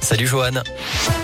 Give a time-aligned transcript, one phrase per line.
[0.00, 1.21] Salut Johan.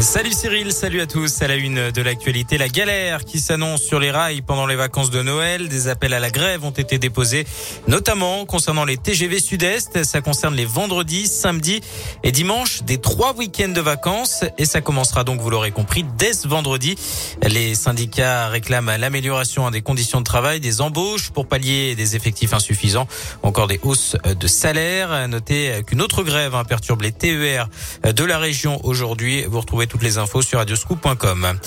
[0.00, 1.40] Salut Cyril, salut à tous.
[1.40, 5.10] À la une de l'actualité, la galère qui s'annonce sur les rails pendant les vacances
[5.10, 5.68] de Noël.
[5.68, 7.46] Des appels à la grève ont été déposés,
[7.86, 10.02] notamment concernant les TGV Sud-Est.
[10.02, 11.80] Ça concerne les vendredis, samedis
[12.24, 14.44] et dimanches des trois week-ends de vacances.
[14.58, 16.96] Et ça commencera donc, vous l'aurez compris, dès ce vendredi.
[17.42, 23.06] Les syndicats réclament l'amélioration des conditions de travail, des embauches pour pallier des effectifs insuffisants,
[23.44, 25.28] encore des hausses de salaire.
[25.28, 27.68] Notez qu'une autre grève hein, perturbe les TER
[28.04, 29.44] de la région aujourd'hui.
[29.44, 31.58] Vous retrouvez toutes les infos sur radioscoop.com.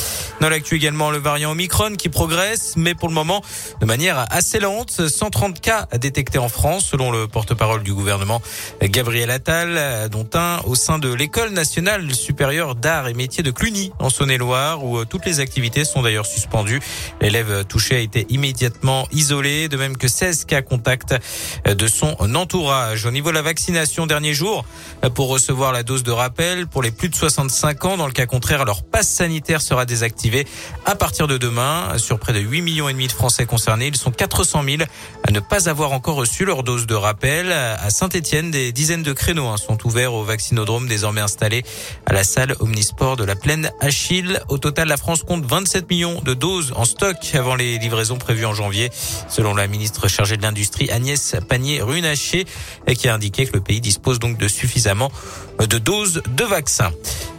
[0.42, 3.42] Dans l'actu également, le variant Omicron qui progresse, mais pour le moment
[3.82, 5.08] de manière assez lente.
[5.08, 8.42] 130 cas détectés en France, selon le porte-parole du gouvernement
[8.82, 13.92] Gabriel Attal, dont un au sein de l'école nationale supérieure d'art et métiers de Cluny,
[14.00, 16.82] en Saône-et-Loire, où toutes les activités sont d'ailleurs suspendues.
[17.22, 21.16] L'élève touché a été immédiatement isolé, de même que 16 cas contacts
[21.66, 23.06] de son entourage.
[23.06, 24.66] Au niveau de la vaccination, dernier jour,
[25.16, 28.66] pour recevoir la dose de rappel pour les plus de 65 ans, le cas contraire,
[28.66, 30.48] leur passe sanitaire sera désactivé
[30.86, 31.98] à partir de demain.
[31.98, 34.84] Sur près de 8 millions et demi de Français concernés, ils sont 400 000
[35.28, 37.52] à ne pas avoir encore reçu leur dose de rappel.
[37.52, 41.64] À Saint-Etienne, des dizaines de créneaux hein, sont ouverts au vaccinodrome désormais installé
[42.06, 44.40] à la salle Omnisport de la plaine Achille.
[44.50, 48.46] Au total, la France compte 27 millions de doses en stock avant les livraisons prévues
[48.46, 48.90] en janvier,
[49.30, 52.46] selon la ministre chargée de l'Industrie Agnès Pannier-Runacher,
[52.98, 55.12] qui a indiqué que le pays dispose donc de suffisamment
[55.60, 56.92] de doses de vaccins.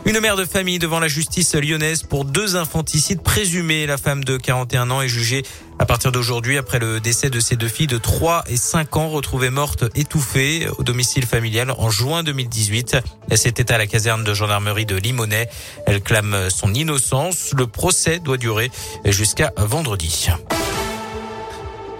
[0.09, 3.85] Une mère de famille devant la justice lyonnaise pour deux infanticides présumés.
[3.85, 5.43] La femme de 41 ans est jugée
[5.79, 9.11] à partir d'aujourd'hui après le décès de ses deux filles de 3 et 5 ans
[9.11, 12.97] retrouvées mortes étouffées au domicile familial en juin 2018.
[13.35, 15.51] C'était à la caserne de gendarmerie de Limonest.
[15.87, 17.53] Elle clame son innocence.
[17.55, 18.71] Le procès doit durer
[19.05, 20.29] jusqu'à vendredi.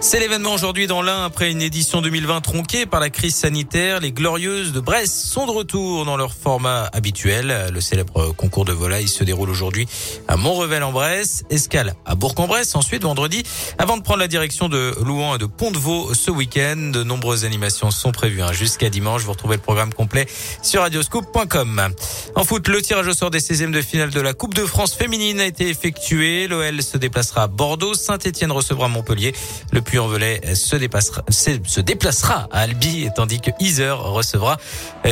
[0.01, 3.99] C'est l'événement aujourd'hui dans l'Ain après une édition 2020 tronquée par la crise sanitaire.
[3.99, 7.69] Les Glorieuses de Brest sont de retour dans leur format habituel.
[7.73, 9.89] Le célèbre concours de volaille se déroule aujourd'hui
[10.29, 13.43] à Montrevel en Bresse, escale à Bourg-en-Bresse ensuite vendredi
[13.77, 16.77] avant de prendre la direction de Louan et de Pont-de-Vaux ce week-end.
[16.77, 19.23] De nombreuses animations sont prévues hein, jusqu'à dimanche.
[19.23, 20.27] Vous retrouvez le programme complet
[20.63, 21.89] sur radioscoop.com.
[22.35, 24.93] En foot, le tirage au sort des 16e de finale de la Coupe de France
[24.93, 26.47] féminine a été effectué.
[26.47, 29.35] L'OL se déplacera à Bordeaux, Saint-Etienne recevra Montpellier.
[29.89, 34.57] Puy-en-Velay se, dépassera, se déplacera à Albi, tandis que Iser recevra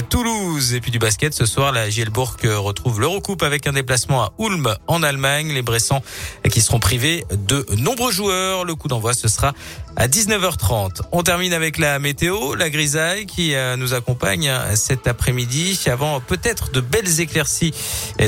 [0.10, 0.76] Toulouse.
[0.76, 4.72] Et puis du basket, ce soir, la Gielbourg retrouve l'Eurocoupe avec un déplacement à Ulm
[4.86, 5.52] en Allemagne.
[5.52, 6.04] Les Bressans
[6.50, 8.66] qui seront privés de nombreux joueurs.
[8.66, 9.54] Le coup d'envoi, ce sera
[9.96, 11.02] à 19h30.
[11.12, 16.72] On termine avec la météo, la grisaille qui euh, nous accompagne cet après-midi avant peut-être
[16.72, 17.74] de belles éclaircies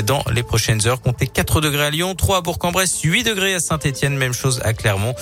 [0.04, 1.00] dans les prochaines heures.
[1.00, 4.72] Comptez 4 degrés à Lyon, 3 à Bourg-en-Bresse, 8 degrés à Saint-Etienne, même chose à
[4.72, 5.14] Clermont.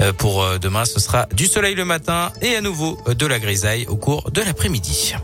[0.00, 3.38] Euh, pour euh, demain, ce sera du soleil le matin et à nouveau de la
[3.38, 5.14] grisaille au cours de l'après-midi.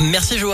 [0.00, 0.48] Merci Joël.